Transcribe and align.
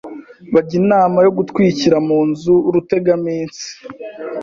Bajya 0.53 0.75
inama 0.81 1.17
yo 1.25 1.31
gutwikira 1.37 1.97
mu 2.07 2.19
nzu 2.29 2.53
Rutegaminsi 2.73 3.65